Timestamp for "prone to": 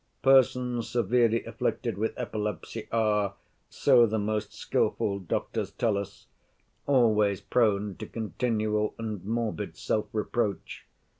7.39-8.07